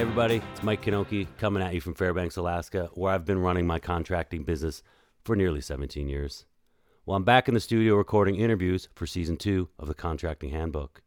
Hey 0.00 0.04
everybody, 0.04 0.40
it's 0.52 0.62
Mike 0.62 0.82
Knoche 0.82 1.26
coming 1.36 1.62
at 1.62 1.74
you 1.74 1.80
from 1.82 1.92
Fairbanks, 1.92 2.38
Alaska, 2.38 2.88
where 2.94 3.12
I've 3.12 3.26
been 3.26 3.40
running 3.42 3.66
my 3.66 3.78
contracting 3.78 4.44
business 4.44 4.82
for 5.24 5.36
nearly 5.36 5.60
17 5.60 6.08
years. 6.08 6.46
Well, 7.04 7.18
I'm 7.18 7.22
back 7.22 7.48
in 7.48 7.54
the 7.54 7.60
studio 7.60 7.96
recording 7.96 8.36
interviews 8.36 8.88
for 8.94 9.06
season 9.06 9.36
two 9.36 9.68
of 9.78 9.88
the 9.88 9.94
Contracting 9.94 10.52
Handbook. 10.52 11.02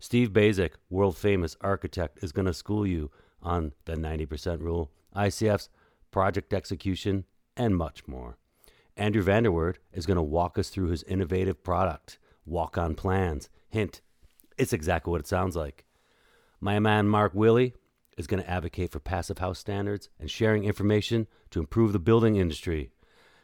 Steve 0.00 0.30
Baczek, 0.30 0.72
world 0.90 1.16
famous 1.16 1.56
architect, 1.60 2.18
is 2.20 2.32
going 2.32 2.46
to 2.46 2.52
school 2.52 2.84
you 2.84 3.12
on 3.44 3.74
the 3.84 3.94
90% 3.94 4.58
rule, 4.58 4.90
ICF's 5.14 5.68
project 6.10 6.52
execution, 6.52 7.24
and 7.56 7.76
much 7.76 8.08
more. 8.08 8.38
Andrew 8.96 9.22
Vanderwoord 9.22 9.76
is 9.92 10.04
going 10.04 10.16
to 10.16 10.20
walk 10.20 10.58
us 10.58 10.68
through 10.68 10.88
his 10.88 11.04
innovative 11.04 11.62
product, 11.62 12.18
Walk 12.44 12.76
on 12.76 12.96
Plans. 12.96 13.48
Hint, 13.68 14.00
it's 14.58 14.72
exactly 14.72 15.12
what 15.12 15.20
it 15.20 15.28
sounds 15.28 15.54
like. 15.54 15.84
My 16.60 16.80
man 16.80 17.06
Mark 17.06 17.34
Willey 17.36 17.74
is 18.16 18.26
going 18.26 18.42
to 18.42 18.50
advocate 18.50 18.90
for 18.90 19.00
passive 19.00 19.38
house 19.38 19.58
standards 19.58 20.08
and 20.20 20.30
sharing 20.30 20.64
information 20.64 21.26
to 21.50 21.60
improve 21.60 21.92
the 21.92 21.98
building 21.98 22.36
industry. 22.36 22.90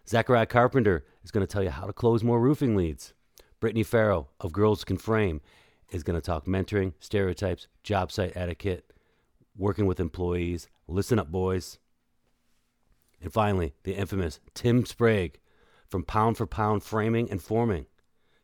Zachariah 0.06 0.46
Carpenter 0.46 1.04
is 1.24 1.30
going 1.30 1.46
to 1.46 1.52
tell 1.52 1.62
you 1.62 1.70
how 1.70 1.86
to 1.86 1.92
close 1.92 2.24
more 2.24 2.40
roofing 2.40 2.76
leads. 2.76 3.12
Brittany 3.60 3.82
Farrow 3.82 4.28
of 4.40 4.52
Girls 4.52 4.84
Can 4.84 4.96
Frame 4.96 5.40
is 5.90 6.02
going 6.02 6.18
to 6.18 6.24
talk 6.24 6.46
mentoring, 6.46 6.92
stereotypes, 7.00 7.66
job 7.82 8.12
site 8.12 8.36
etiquette, 8.36 8.92
working 9.56 9.86
with 9.86 10.00
employees. 10.00 10.68
Listen 10.86 11.18
up, 11.18 11.30
boys. 11.30 11.78
And 13.20 13.32
finally, 13.32 13.74
the 13.82 13.94
infamous 13.94 14.38
Tim 14.54 14.86
Sprague 14.86 15.38
from 15.88 16.04
Pound 16.04 16.36
for 16.36 16.46
Pound 16.46 16.82
Framing 16.82 17.30
and 17.30 17.42
Forming 17.42 17.86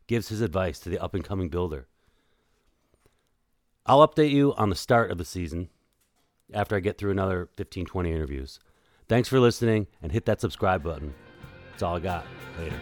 gives 0.07 0.29
his 0.29 0.41
advice 0.41 0.79
to 0.81 0.89
the 0.89 0.99
up 0.99 1.15
and 1.15 1.25
coming 1.25 1.49
builder. 1.49 1.87
I'll 3.87 4.07
update 4.07 4.31
you 4.31 4.55
on 4.55 4.71
the 4.71 4.77
start 4.77 5.11
of 5.11 5.19
the 5.19 5.25
season 5.25 5.69
after 6.55 6.77
I 6.77 6.81
get 6.81 6.99
through 6.99 7.11
another 7.11 7.49
15, 7.57 7.87
20 7.87 8.13
interviews. 8.13 8.61
Thanks 9.09 9.29
for 9.29 9.39
listening 9.41 9.87
and 10.03 10.13
hit 10.13 10.25
that 10.27 10.41
subscribe 10.41 10.83
button. 10.83 11.15
That's 11.71 11.83
all 11.83 11.97
I 11.97 12.01
got. 12.01 12.27
Later. 12.59 12.77